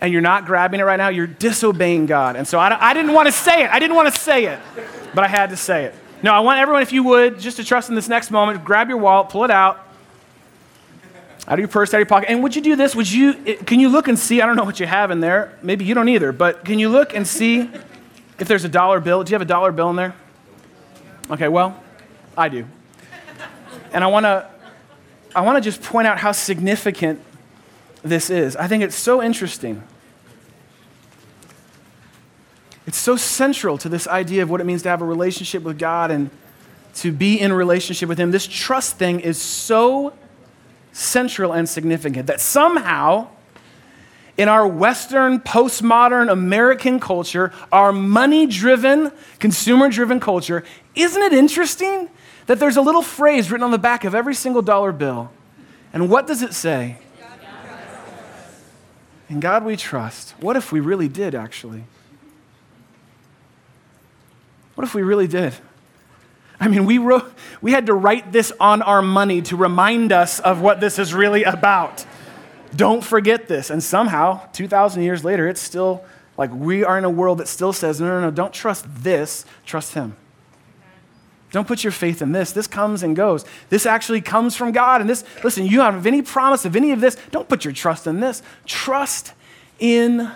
[0.00, 2.36] and you're not grabbing it right now, you're disobeying God.
[2.36, 3.70] And so I, I didn't want to say it.
[3.70, 4.58] I didn't want to say it,
[5.14, 5.94] but I had to say it.
[6.22, 8.88] No, I want everyone, if you would, just to trust in this next moment, grab
[8.88, 9.86] your wallet, pull it out,
[11.46, 12.30] out of your purse, out of your pocket.
[12.30, 12.96] And would you do this?
[12.96, 13.34] Would you,
[13.66, 14.40] can you look and see?
[14.40, 15.58] I don't know what you have in there.
[15.62, 17.70] Maybe you don't either, but can you look and see
[18.38, 19.22] if there's a dollar bill?
[19.22, 20.14] Do you have a dollar bill in there?
[21.30, 21.82] Okay, well,
[22.36, 22.66] I do.
[23.92, 24.48] And I want to
[25.36, 27.20] I want to just point out how significant
[28.04, 28.54] this is.
[28.56, 29.82] I think it's so interesting.
[32.86, 35.78] It's so central to this idea of what it means to have a relationship with
[35.78, 36.30] God and
[36.96, 38.30] to be in relationship with Him.
[38.30, 40.12] This trust thing is so
[40.92, 43.28] central and significant that somehow,
[44.36, 50.62] in our Western, postmodern American culture, our money driven, consumer driven culture,
[50.94, 52.10] isn't it interesting
[52.46, 55.30] that there's a little phrase written on the back of every single dollar bill?
[55.92, 56.98] And what does it say?
[59.28, 60.34] In God we trust.
[60.40, 61.84] What if we really did, actually?
[64.74, 65.54] What if we really did?
[66.60, 70.40] I mean, we, wrote, we had to write this on our money to remind us
[70.40, 72.04] of what this is really about.
[72.74, 73.70] Don't forget this.
[73.70, 76.04] And somehow, 2,000 years later, it's still
[76.36, 79.44] like we are in a world that still says, no, no, no, don't trust this,
[79.64, 80.16] trust Him.
[81.54, 82.50] Don't put your faith in this.
[82.50, 83.44] This comes and goes.
[83.68, 85.00] This actually comes from God.
[85.00, 88.08] And this, listen, you have any promise of any of this, don't put your trust
[88.08, 88.42] in this.
[88.66, 89.34] Trust
[89.78, 90.32] in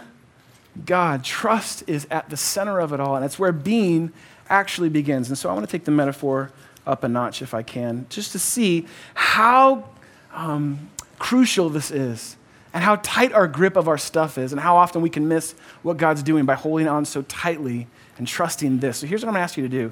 [0.86, 1.24] God.
[1.24, 3.16] Trust is at the center of it all.
[3.16, 4.12] And it's where being
[4.48, 5.28] actually begins.
[5.28, 6.52] And so I want to take the metaphor
[6.86, 9.88] up a notch if I can, just to see how
[10.32, 12.36] um, crucial this is
[12.72, 15.56] and how tight our grip of our stuff is and how often we can miss
[15.82, 18.98] what God's doing by holding on so tightly and trusting this.
[18.98, 19.90] So here's what I'm going to ask you to do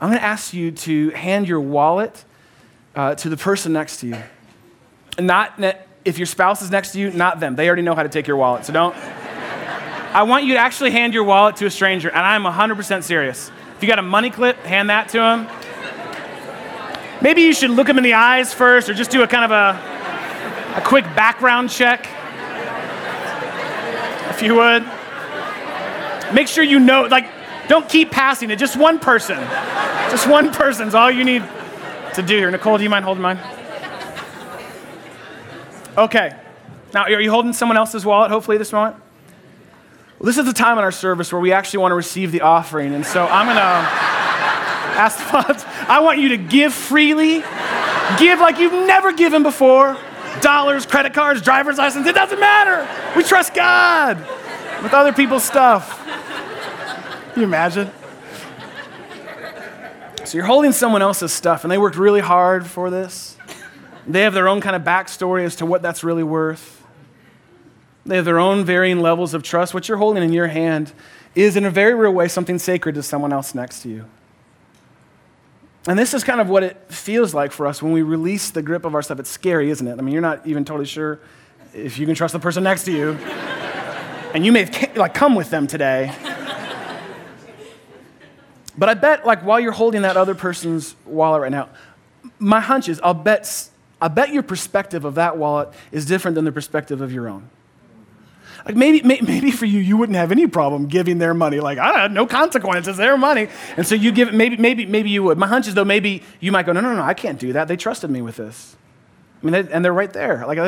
[0.00, 2.24] I'm going to ask you to hand your wallet
[2.94, 4.16] uh, to the person next to you.
[5.18, 5.58] Not
[6.04, 7.56] if your spouse is next to you, not them.
[7.56, 8.64] They already know how to take your wallet.
[8.66, 8.94] So don't.
[10.14, 13.50] I want you to actually hand your wallet to a stranger, and I'm 100% serious.
[13.76, 15.48] If you got a money clip, hand that to him.
[17.22, 19.50] Maybe you should look him in the eyes first or just do a kind of
[19.50, 22.06] a, a quick background check.
[24.30, 24.84] If you would.
[26.34, 27.30] Make sure you know, like,
[27.68, 28.58] don't keep passing it.
[28.58, 29.38] Just one person.
[30.10, 31.42] Just one person's all you need
[32.14, 32.50] to do here.
[32.50, 33.38] Nicole, do you mind holding mine?
[35.96, 36.34] Okay.
[36.94, 38.96] Now, are you holding someone else's wallet, hopefully, this moment?
[40.18, 42.40] Well, this is the time in our service where we actually want to receive the
[42.40, 42.94] offering.
[42.94, 43.62] And so I'm going to
[44.98, 47.42] ask the folks, I want you to give freely,
[48.18, 49.96] give like you've never given before
[50.40, 52.06] dollars, credit cards, driver's license.
[52.06, 52.88] It doesn't matter.
[53.16, 54.18] We trust God
[54.82, 56.05] with other people's stuff.
[57.36, 57.90] Can you imagine?
[60.24, 63.36] So you're holding someone else's stuff, and they worked really hard for this.
[64.06, 66.82] They have their own kind of backstory as to what that's really worth.
[68.06, 69.74] They have their own varying levels of trust.
[69.74, 70.94] What you're holding in your hand
[71.34, 74.06] is, in a very real way, something sacred to someone else next to you.
[75.86, 78.62] And this is kind of what it feels like for us when we release the
[78.62, 79.20] grip of our stuff.
[79.20, 79.98] It's scary, isn't it?
[79.98, 81.20] I mean, you're not even totally sure
[81.74, 83.10] if you can trust the person next to you.
[84.32, 86.14] and you may have like come with them today.
[88.78, 91.68] But I bet like while you're holding that other person's wallet right now,
[92.38, 96.44] my hunch is I'll bet I bet your perspective of that wallet is different than
[96.44, 97.48] the perspective of your own.
[98.66, 101.60] Like maybe, maybe for you, you wouldn't have any problem giving their money.
[101.60, 103.48] Like, I had no consequences, their money.
[103.76, 105.38] And so you give it, maybe, maybe, maybe you would.
[105.38, 107.68] My hunch is though, maybe you might go, no, no, no, I can't do that.
[107.68, 108.74] They trusted me with this.
[109.40, 110.44] I mean, they, and they're right there.
[110.46, 110.58] Like,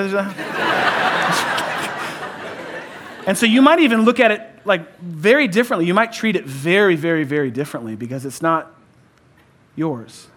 [3.29, 5.85] and so you might even look at it like very differently.
[5.85, 8.75] You might treat it very, very, very differently because it's not
[9.77, 10.29] yours.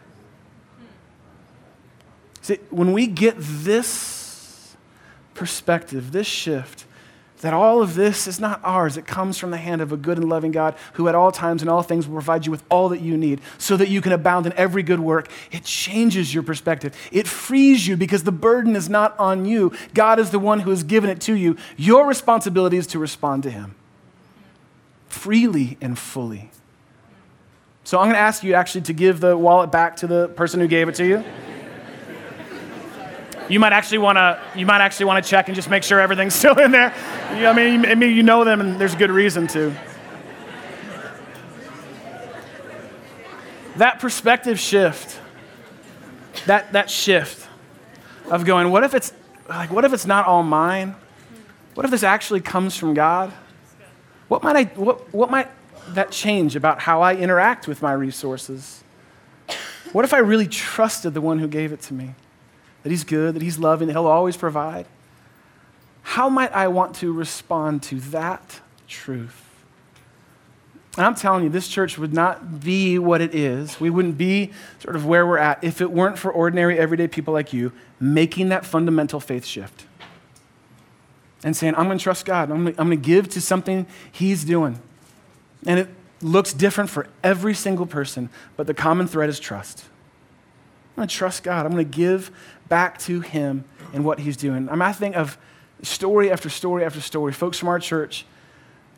[2.41, 4.75] See, when we get this
[5.33, 6.83] perspective, this shift,
[7.41, 8.97] that all of this is not ours.
[8.97, 11.61] It comes from the hand of a good and loving God who, at all times
[11.61, 14.11] and all things, will provide you with all that you need so that you can
[14.11, 15.29] abound in every good work.
[15.51, 16.95] It changes your perspective.
[17.11, 19.73] It frees you because the burden is not on you.
[19.93, 21.57] God is the one who has given it to you.
[21.77, 23.75] Your responsibility is to respond to Him
[25.09, 26.49] freely and fully.
[27.83, 30.59] So I'm going to ask you actually to give the wallet back to the person
[30.59, 31.23] who gave it to you
[33.49, 35.99] you might actually want to you might actually want to check and just make sure
[35.99, 36.93] everything's still in there.
[37.37, 39.75] You, I mean, I mean, you know them, and there's good reason to.
[43.77, 45.19] That perspective shift,
[46.45, 47.47] that that shift
[48.29, 49.13] of going, what if it's
[49.49, 50.95] like, what if it's not all mine?
[51.73, 53.31] What if this actually comes from God?
[54.27, 55.49] What might I what what might
[55.89, 58.83] that change about how I interact with my resources?
[59.91, 62.15] What if I really trusted the one who gave it to me?
[62.83, 64.85] That He's good, that He's loving, that He'll always provide.
[66.03, 69.47] How might I want to respond to that truth?
[70.97, 73.79] And I'm telling you, this church would not be what it is.
[73.79, 77.33] We wouldn't be sort of where we're at if it weren't for ordinary, everyday people
[77.33, 79.85] like you making that fundamental faith shift
[81.43, 82.51] and saying, I'm going to trust God.
[82.51, 84.79] I'm going to give to something He's doing.
[85.65, 85.89] And it
[86.21, 89.85] looks different for every single person, but the common thread is trust.
[91.01, 91.65] I'm going to trust God.
[91.65, 92.29] I'm going to give
[92.69, 94.69] back to Him and what He's doing.
[94.69, 95.35] I, mean, I think of
[95.81, 97.33] story after story after story.
[97.33, 98.23] Folks from our church,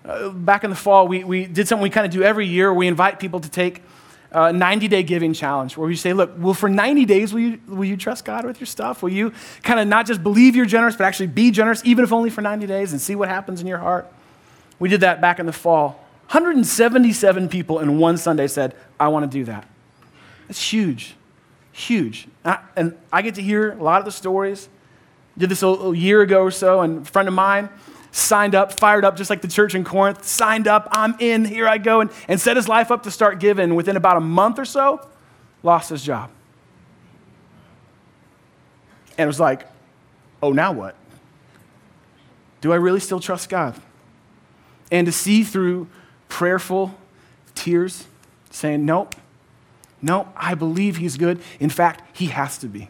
[0.03, 2.73] uh, back in the fall, we, we did something we kind of do every year.
[2.73, 3.83] We invite people to take
[4.33, 7.61] a 90 day giving challenge where we say, look, well, for 90 days, will you,
[7.69, 9.01] will you trust God with your stuff?
[9.01, 12.11] Will you kind of not just believe you're generous, but actually be generous, even if
[12.11, 14.11] only for 90 days, and see what happens in your heart?
[14.77, 16.05] We did that back in the fall.
[16.31, 19.65] 177 people in one Sunday said, I want to do that.
[20.49, 21.15] That's huge
[21.73, 22.27] huge.
[22.45, 24.69] And I, and I get to hear a lot of the stories.
[25.38, 27.67] Did this a, a year ago or so, and a friend of mine
[28.12, 31.67] signed up, fired up, just like the church in Corinth, signed up, I'm in, here
[31.67, 33.73] I go, and, and set his life up to start giving.
[33.73, 35.05] Within about a month or so,
[35.63, 36.29] lost his job.
[39.17, 39.67] And it was like,
[40.43, 40.95] oh, now what?
[42.62, 43.75] Do I really still trust God?
[44.91, 45.88] And to see through
[46.29, 46.95] prayerful
[47.55, 48.05] tears
[48.51, 49.15] saying, nope,
[50.03, 51.41] no, I believe he's good.
[51.59, 52.89] In fact, he has to be.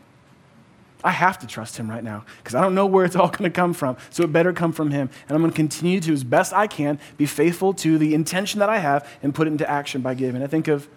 [1.03, 3.43] I have to trust him right now because I don't know where it's all going
[3.43, 3.97] to come from.
[4.09, 5.09] So it better come from him.
[5.27, 8.59] And I'm going to continue to, as best I can, be faithful to the intention
[8.59, 10.41] that I have and put it into action by giving.
[10.41, 10.89] I think of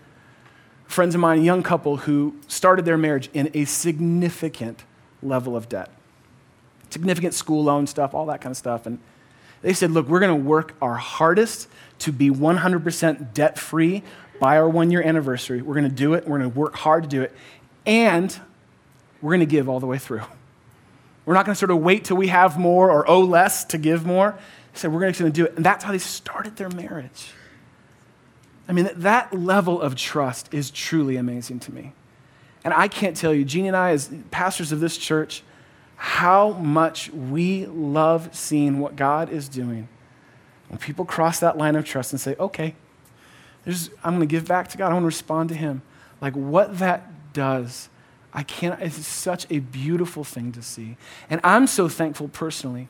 [0.87, 4.85] friends of mine, a young couple who started their marriage in a significant
[5.23, 5.91] level of debt,
[6.89, 8.87] significant school loan stuff, all that kind of stuff.
[8.87, 8.99] And
[9.63, 11.69] they said, Look, we're going to work our hardest
[12.01, 14.03] to be 100% debt free
[14.39, 15.63] by our one year anniversary.
[15.63, 16.27] We're going to do it.
[16.27, 17.33] We're going to work hard to do it.
[17.85, 18.39] And
[19.23, 20.23] we're going to give all the way through.
[21.25, 23.79] We're not going to sort of wait till we have more or owe less to
[23.79, 24.39] give more.
[24.75, 25.57] So we're going to do it.
[25.57, 27.31] And that's how they started their marriage.
[28.69, 31.93] I mean, that level of trust is truly amazing to me.
[32.65, 35.43] And I can't tell you, Jeannie and I, as pastors of this church,
[35.97, 39.89] how much we love seeing what God is doing
[40.69, 42.75] when people cross that line of trust and say, okay,
[43.67, 44.91] I'm going to give back to God.
[44.91, 45.83] I want to respond to Him.
[46.21, 47.89] Like what that does,
[48.33, 50.97] I can't, it's such a beautiful thing to see.
[51.29, 52.89] And I'm so thankful personally.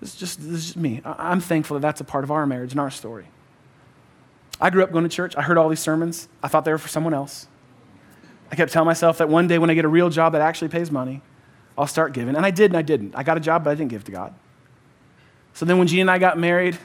[0.00, 1.00] This is just, this is me.
[1.04, 3.28] I'm thankful that that's a part of our marriage and our story.
[4.60, 5.36] I grew up going to church.
[5.36, 6.28] I heard all these sermons.
[6.42, 7.48] I thought they were for someone else.
[8.50, 10.68] I kept telling myself that one day when I get a real job that actually
[10.68, 11.22] pays money,
[11.76, 12.36] I'll start giving.
[12.36, 13.14] And I did, and I didn't.
[13.14, 14.34] I got a job, but I didn't give to God.
[15.52, 16.78] So then when Jean and I got married,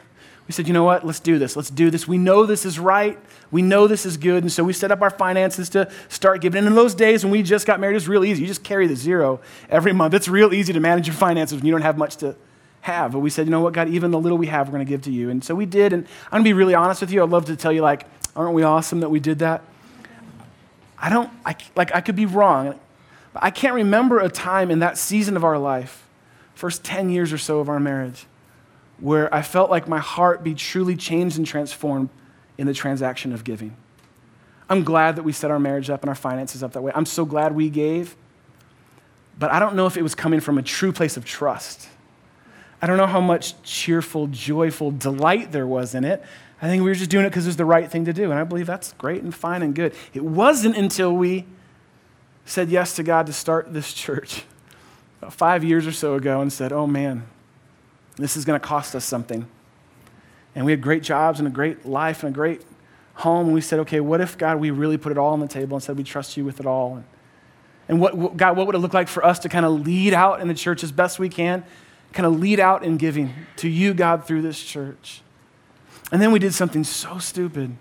[0.51, 1.05] we said, you know what?
[1.05, 1.55] Let's do this.
[1.55, 2.09] Let's do this.
[2.09, 3.17] We know this is right.
[3.51, 4.43] We know this is good.
[4.43, 6.57] And so we set up our finances to start giving.
[6.57, 8.41] And in those days when we just got married, it was real easy.
[8.41, 10.13] You just carry the zero every month.
[10.13, 12.35] It's real easy to manage your finances when you don't have much to
[12.81, 13.13] have.
[13.13, 14.89] But we said, you know what, God, even the little we have, we're going to
[14.89, 15.29] give to you.
[15.29, 15.93] And so we did.
[15.93, 17.23] And I'm going to be really honest with you.
[17.23, 19.61] I'd love to tell you, like, aren't we awesome that we did that?
[20.99, 22.77] I don't, I, like, I could be wrong.
[23.31, 26.05] But I can't remember a time in that season of our life,
[26.55, 28.25] first 10 years or so of our marriage,
[29.01, 32.09] where I felt like my heart be truly changed and transformed
[32.57, 33.75] in the transaction of giving.
[34.69, 36.93] I'm glad that we set our marriage up and our finances up that way.
[36.95, 38.15] I'm so glad we gave.
[39.37, 41.89] But I don't know if it was coming from a true place of trust.
[42.81, 46.23] I don't know how much cheerful, joyful delight there was in it.
[46.61, 48.25] I think we were just doing it because it was the right thing to do.
[48.25, 49.95] And I believe that's great and fine and good.
[50.13, 51.45] It wasn't until we
[52.45, 54.43] said yes to God to start this church
[55.19, 57.25] about five years or so ago and said, oh man,
[58.23, 59.47] this is going to cost us something.
[60.55, 62.63] And we had great jobs and a great life and a great
[63.15, 63.47] home.
[63.47, 65.75] And we said, okay, what if, God, we really put it all on the table
[65.75, 66.95] and said we trust you with it all?
[66.95, 67.05] And,
[67.87, 70.41] and what, God, what would it look like for us to kind of lead out
[70.41, 71.63] in the church as best we can?
[72.13, 75.21] Kind of lead out in giving to you, God, through this church.
[76.11, 77.75] And then we did something so stupid.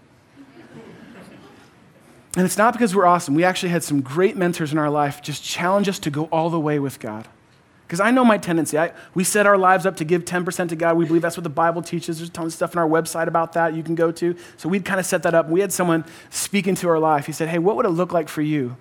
[2.37, 3.35] And it's not because we're awesome.
[3.35, 6.48] We actually had some great mentors in our life just challenge us to go all
[6.48, 7.26] the way with God.
[7.90, 8.79] Because I know my tendency.
[8.79, 10.96] I, we set our lives up to give 10% to God.
[10.96, 12.18] We believe that's what the Bible teaches.
[12.18, 14.37] There's tons of stuff on our website about that you can go to.
[14.59, 15.48] So we'd kind of set that up.
[15.48, 17.26] We had someone speak into our life.
[17.26, 18.76] He said, Hey, what would it look like for you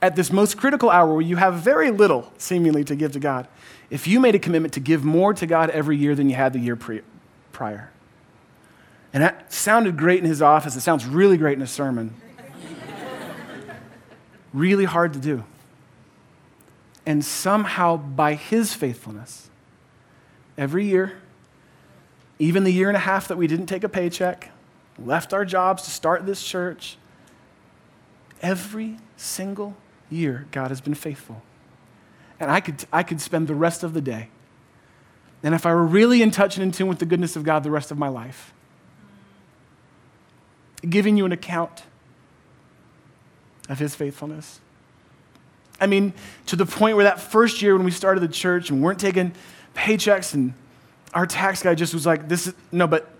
[0.00, 3.46] at this most critical hour where you have very little seemingly to give to God
[3.90, 6.54] if you made a commitment to give more to God every year than you had
[6.54, 7.02] the year pre-
[7.52, 7.90] prior?
[9.12, 10.76] And that sounded great in his office.
[10.76, 12.14] It sounds really great in a sermon.
[14.54, 15.44] really hard to do
[17.06, 19.48] and somehow by his faithfulness,
[20.58, 21.18] every year,
[22.38, 24.50] even the year and a half that we didn't take a paycheck,
[24.98, 26.98] left our jobs to start this church,
[28.42, 29.76] every single
[30.10, 31.42] year, God has been faithful.
[32.38, 34.28] And I could, I could spend the rest of the day.
[35.42, 37.62] And if I were really in touch and in tune with the goodness of God
[37.62, 38.52] the rest of my life,
[40.88, 41.84] giving you an account
[43.68, 44.60] of his faithfulness.
[45.80, 46.12] I mean,
[46.46, 49.32] to the point where that first year when we started the church and weren't taking
[49.74, 50.54] paychecks, and
[51.12, 53.10] our tax guy just was like, This is, no, but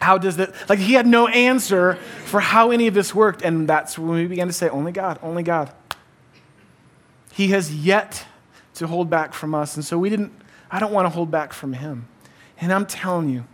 [0.00, 1.94] how does that, like, he had no answer
[2.26, 3.42] for how any of this worked.
[3.42, 5.72] And that's when we began to say, Only God, only God.
[7.32, 8.26] He has yet
[8.74, 9.76] to hold back from us.
[9.76, 10.32] And so we didn't,
[10.70, 12.06] I don't want to hold back from him.
[12.60, 13.44] And I'm telling you,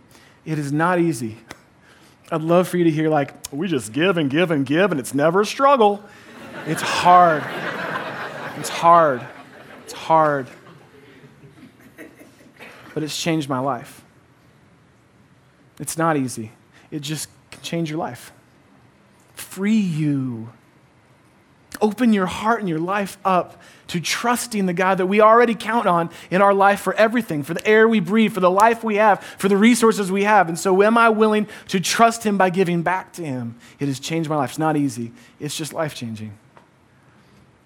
[0.45, 1.37] it is not easy.
[2.31, 4.99] I'd love for you to hear, like, we just give and give and give, and
[4.99, 6.03] it's never a struggle.
[6.65, 7.43] It's hard.
[8.61, 9.25] It's hard.
[9.85, 10.45] It's hard.
[12.93, 14.03] But it's changed my life.
[15.79, 16.51] It's not easy.
[16.91, 18.31] It just can change your life,
[19.33, 20.49] free you.
[21.81, 25.87] Open your heart and your life up to trusting the God that we already count
[25.87, 28.97] on in our life for everything, for the air we breathe, for the life we
[28.97, 30.49] have, for the resources we have.
[30.49, 33.55] And so, am I willing to trust Him by giving back to Him?
[33.79, 34.51] It has changed my life.
[34.51, 36.37] It's not easy, it's just life changing.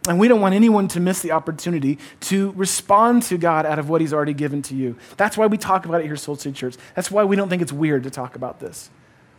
[0.08, 3.90] And we don't want anyone to miss the opportunity to respond to God out of
[3.90, 4.96] what He's already given to you.
[5.18, 6.76] That's why we talk about it here at Soul City Church.
[6.96, 8.90] That's why we don't think it's weird to talk about this.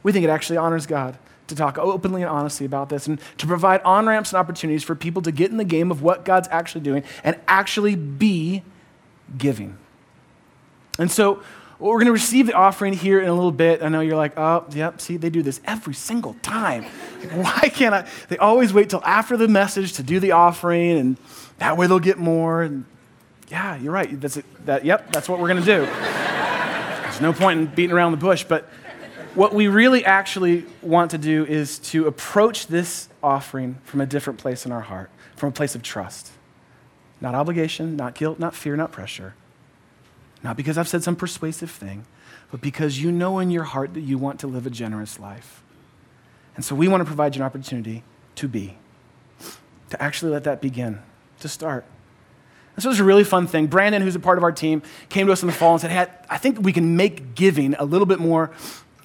[0.03, 3.47] We think it actually honors God to talk openly and honestly about this and to
[3.47, 6.49] provide on ramps and opportunities for people to get in the game of what God's
[6.51, 8.63] actually doing and actually be
[9.39, 9.79] giving.
[10.99, 11.43] And so,
[11.79, 13.83] well, we're going to receive the offering here in a little bit.
[13.83, 16.85] I know you're like, oh, yep, see, they do this every single time.
[17.33, 18.09] Why can't I?
[18.29, 21.17] They always wait till after the message to do the offering, and
[21.59, 22.63] that way they'll get more.
[22.63, 22.87] And
[23.49, 24.19] yeah, you're right.
[24.19, 24.67] That's it.
[24.67, 25.85] That, yep, that's what we're going to do.
[27.03, 28.45] There's no point in beating around the bush.
[28.45, 28.65] But
[29.35, 34.39] what we really actually want to do is to approach this offering from a different
[34.39, 36.33] place in our heart, from a place of trust.
[37.21, 39.35] Not obligation, not guilt, not fear, not pressure
[40.47, 42.07] not because I've said some persuasive thing,
[42.53, 45.61] but because you know in your heart that you want to live a generous life.
[46.55, 48.05] And so we want to provide you an opportunity
[48.37, 48.77] to be,
[49.91, 51.01] to actually let that begin,
[51.41, 51.85] to start.
[52.77, 53.67] And so it was a really fun thing.
[53.67, 55.91] Brandon, who's a part of our team, came to us in the fall and said,
[55.91, 58.53] Hey, I think we can make giving a little bit more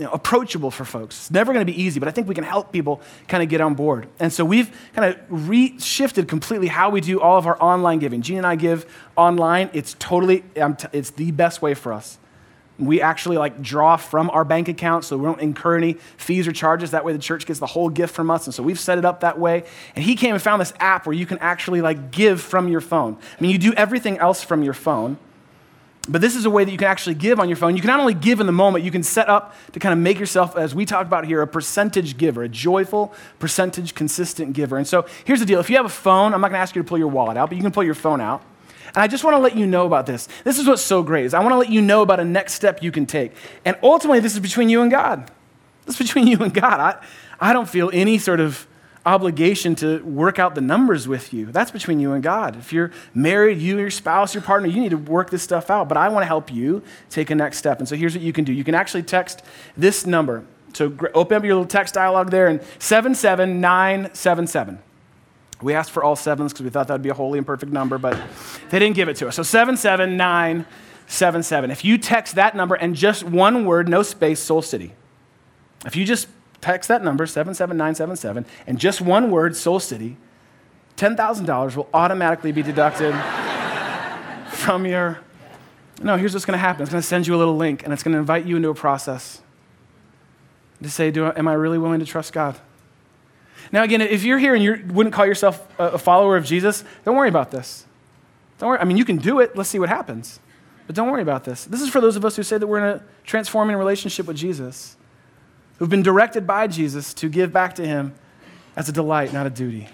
[0.01, 1.15] you know, approachable for folks.
[1.15, 3.49] It's never going to be easy, but I think we can help people kind of
[3.49, 4.07] get on board.
[4.19, 8.23] And so we've kind of re-shifted completely how we do all of our online giving.
[8.23, 9.69] Jeanne and I give online.
[9.73, 12.17] It's totally, it's the best way for us.
[12.79, 16.51] We actually like draw from our bank account so we don't incur any fees or
[16.51, 16.89] charges.
[16.89, 18.47] That way the church gets the whole gift from us.
[18.47, 19.65] And so we've set it up that way.
[19.95, 22.81] And he came and found this app where you can actually like give from your
[22.81, 23.19] phone.
[23.37, 25.19] I mean, you do everything else from your phone
[26.09, 27.75] but this is a way that you can actually give on your phone.
[27.75, 29.99] You can not only give in the moment, you can set up to kind of
[29.99, 34.77] make yourself, as we talk about here, a percentage giver, a joyful, percentage consistent giver.
[34.77, 36.75] And so here's the deal if you have a phone, I'm not going to ask
[36.75, 38.41] you to pull your wallet out, but you can pull your phone out.
[38.87, 40.27] And I just want to let you know about this.
[40.43, 42.53] This is what's so great is I want to let you know about a next
[42.53, 43.33] step you can take.
[43.63, 45.29] And ultimately, this is between you and God.
[45.85, 46.79] This is between you and God.
[46.79, 47.05] I,
[47.39, 48.67] I don't feel any sort of
[49.05, 51.47] obligation to work out the numbers with you.
[51.47, 52.55] That's between you and God.
[52.55, 55.89] If you're married, you, your spouse, your partner, you need to work this stuff out.
[55.89, 57.79] But I want to help you take a next step.
[57.79, 59.41] And so here's what you can do you can actually text
[59.75, 60.45] this number.
[60.73, 64.79] So open up your little text dialogue there and 77977.
[65.61, 67.71] We asked for all sevens because we thought that would be a holy and perfect
[67.71, 68.19] number, but
[68.69, 69.35] they didn't give it to us.
[69.35, 71.71] So 77977.
[71.71, 74.93] If you text that number and just one word, no space, Soul City.
[75.85, 76.27] If you just
[76.61, 80.17] text that number, 77977, and just one word, Soul City,
[80.97, 83.13] $10,000 will automatically be deducted
[84.49, 85.19] from your.
[86.01, 87.91] No, here's what's going to happen it's going to send you a little link, and
[87.91, 89.41] it's going to invite you into a process
[90.81, 92.59] to say, Do, Am I really willing to trust God?
[93.71, 97.15] Now, again, if you're here and you wouldn't call yourself a follower of Jesus, don't
[97.15, 97.85] worry about this.
[98.57, 98.79] Don't worry.
[98.79, 99.55] I mean, you can do it.
[99.55, 100.39] Let's see what happens.
[100.87, 101.65] But don't worry about this.
[101.65, 104.35] This is for those of us who say that we're in a transforming relationship with
[104.35, 104.97] Jesus,
[105.81, 108.13] who've been directed by Jesus to give back to him
[108.75, 109.89] as a delight, not a duty.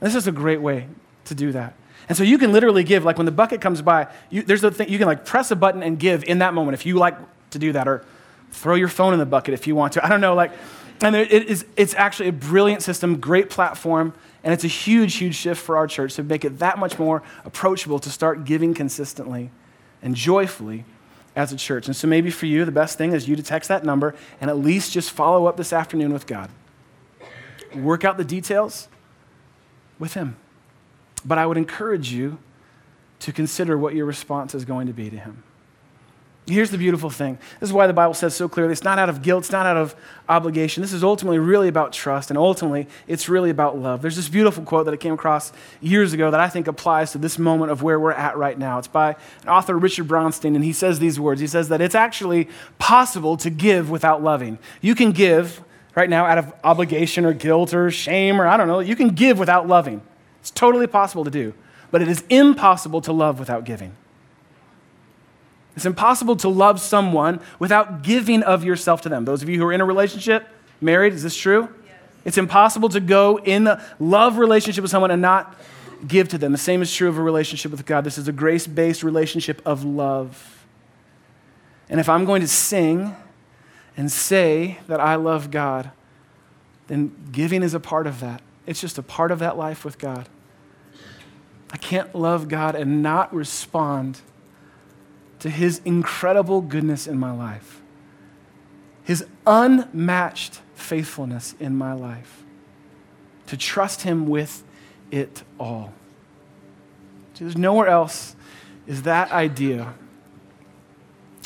[0.00, 0.86] And this is a great way
[1.24, 1.74] to do that.
[2.08, 4.70] And so you can literally give, like when the bucket comes by, you, there's a
[4.70, 7.16] thing, you can like press a button and give in that moment if you like
[7.50, 8.04] to do that, or
[8.52, 10.06] throw your phone in the bucket if you want to.
[10.06, 10.52] I don't know, like,
[11.00, 14.14] and it is, it's actually a brilliant system, great platform,
[14.44, 17.24] and it's a huge, huge shift for our church to make it that much more
[17.44, 19.50] approachable to start giving consistently
[20.00, 20.84] and joyfully
[21.38, 21.86] as a church.
[21.86, 24.50] And so maybe for you, the best thing is you to text that number and
[24.50, 26.50] at least just follow up this afternoon with God.
[27.76, 28.88] Work out the details
[30.00, 30.36] with Him.
[31.24, 32.38] But I would encourage you
[33.20, 35.44] to consider what your response is going to be to Him.
[36.48, 37.36] Here's the beautiful thing.
[37.60, 39.66] This is why the Bible says so clearly it's not out of guilt, it's not
[39.66, 39.94] out of
[40.30, 40.80] obligation.
[40.80, 44.00] This is ultimately really about trust, and ultimately, it's really about love.
[44.00, 47.18] There's this beautiful quote that I came across years ago that I think applies to
[47.18, 48.78] this moment of where we're at right now.
[48.78, 51.42] It's by author, Richard Braunstein, and he says these words.
[51.42, 54.58] He says that it's actually possible to give without loving.
[54.80, 55.62] You can give
[55.94, 58.80] right now out of obligation or guilt or shame or I don't know.
[58.80, 60.00] You can give without loving.
[60.40, 61.52] It's totally possible to do,
[61.90, 63.94] but it is impossible to love without giving.
[65.78, 69.24] It's impossible to love someone without giving of yourself to them.
[69.24, 70.48] Those of you who are in a relationship,
[70.80, 71.68] married, is this true?
[71.86, 71.94] Yes.
[72.24, 75.54] It's impossible to go in a love relationship with someone and not
[76.04, 76.50] give to them.
[76.50, 78.02] The same is true of a relationship with God.
[78.02, 80.66] This is a grace based relationship of love.
[81.88, 83.14] And if I'm going to sing
[83.96, 85.92] and say that I love God,
[86.88, 88.42] then giving is a part of that.
[88.66, 90.28] It's just a part of that life with God.
[91.70, 94.22] I can't love God and not respond
[95.40, 97.80] to his incredible goodness in my life,
[99.04, 102.44] his unmatched faithfulness in my life,
[103.46, 104.64] to trust him with
[105.10, 105.92] it all.
[107.34, 108.34] There's nowhere else
[108.86, 109.94] is that idea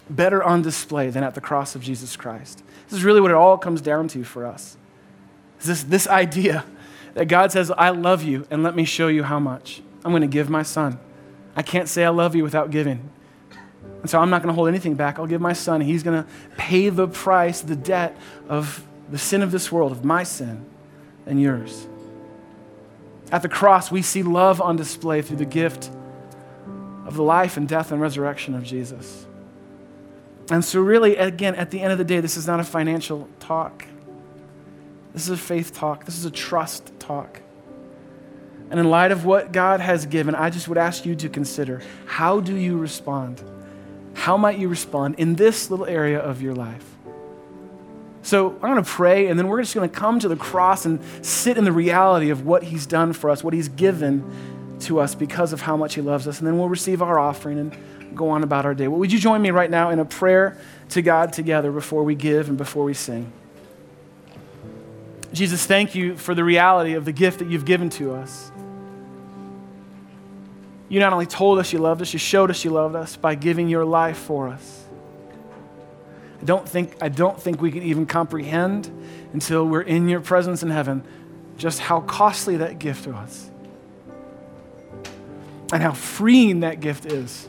[0.09, 2.63] better on display than at the cross of Jesus Christ.
[2.89, 4.77] This is really what it all comes down to for us.
[5.61, 6.65] Is this, this idea
[7.15, 9.83] that God says, I love you, and let me show you how much.
[10.05, 10.99] I'm going to give my son.
[11.55, 13.11] I can't say I love you without giving.
[14.03, 15.19] And so I'm not going to hold anything back.
[15.19, 15.81] I'll give my son.
[15.81, 18.17] He's going to pay the price, the debt
[18.49, 20.65] of the sin of this world, of my sin
[21.27, 21.87] and yours.
[23.31, 25.91] At the cross, we see love on display through the gift
[27.07, 29.27] of the life and death and resurrection of Jesus.
[30.51, 33.29] And so, really, again, at the end of the day, this is not a financial
[33.39, 33.87] talk.
[35.13, 36.05] This is a faith talk.
[36.05, 37.41] This is a trust talk.
[38.71, 41.83] And in light of what God has given, I just would ask you to consider
[42.07, 43.43] how do you respond?
[44.15, 46.85] How might you respond in this little area of your life?
[48.23, 50.87] So I'm going to pray, and then we're just going to come to the cross
[50.87, 54.25] and sit in the reality of what He's done for us, what He's given
[54.81, 56.39] to us because of how much He loves us.
[56.39, 57.77] And then we'll receive our offering and
[58.15, 58.87] go on about our day.
[58.87, 60.57] Well, would you join me right now in a prayer
[60.91, 63.33] to God together before we give and before we sing?
[65.33, 68.52] Jesus, thank you for the reality of the gift that you've given to us
[70.93, 73.35] you not only told us you loved us, you showed us you loved us by
[73.35, 74.85] giving your life for us.
[76.39, 78.91] I don't think, I don't think we can even comprehend
[79.33, 81.03] until we're in your presence in heaven
[81.57, 83.51] just how costly that gift was
[85.73, 87.49] and how freeing that gift is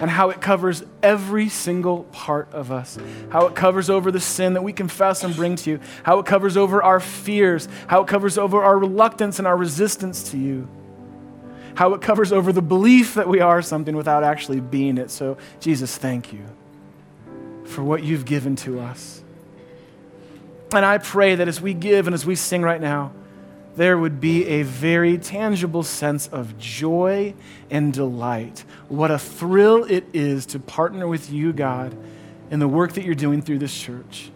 [0.00, 2.98] and how it covers every single part of us,
[3.30, 6.26] how it covers over the sin that we confess and bring to you, how it
[6.26, 10.66] covers over our fears, how it covers over our reluctance and our resistance to you
[11.74, 15.10] how it covers over the belief that we are something without actually being it.
[15.10, 16.44] So, Jesus, thank you
[17.64, 19.22] for what you've given to us.
[20.72, 23.12] And I pray that as we give and as we sing right now,
[23.76, 27.34] there would be a very tangible sense of joy
[27.70, 28.64] and delight.
[28.88, 31.96] What a thrill it is to partner with you, God,
[32.50, 34.30] in the work that you're doing through this church,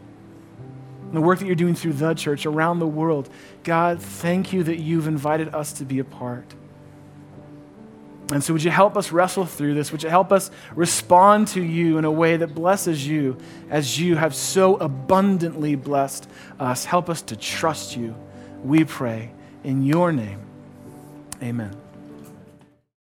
[1.13, 3.29] the work that you're doing through the church around the world.
[3.65, 6.55] God, thank you that you've invited us to be a part.
[8.33, 9.93] And so, would you help us wrestle through this?
[9.93, 13.37] Would you help us respond to you in a way that blesses you
[13.69, 16.87] as you have so abundantly blessed us?
[16.87, 18.15] Help us to trust you
[18.65, 19.31] we pray
[19.63, 20.41] in your name.
[21.43, 21.84] Amen.